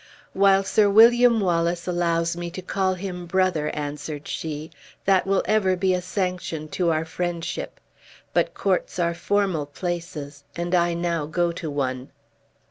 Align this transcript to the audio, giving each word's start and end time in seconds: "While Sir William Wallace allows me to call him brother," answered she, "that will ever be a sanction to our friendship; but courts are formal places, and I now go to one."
"While 0.33 0.63
Sir 0.63 0.89
William 0.89 1.39
Wallace 1.39 1.85
allows 1.87 2.35
me 2.35 2.49
to 2.57 2.63
call 2.63 2.95
him 2.95 3.27
brother," 3.27 3.69
answered 3.69 4.27
she, 4.27 4.71
"that 5.05 5.27
will 5.27 5.43
ever 5.45 5.75
be 5.75 5.93
a 5.93 6.01
sanction 6.01 6.67
to 6.69 6.89
our 6.89 7.05
friendship; 7.05 7.79
but 8.33 8.55
courts 8.55 8.97
are 8.97 9.13
formal 9.13 9.67
places, 9.67 10.43
and 10.55 10.73
I 10.73 10.95
now 10.95 11.27
go 11.27 11.51
to 11.51 11.69
one." 11.69 12.09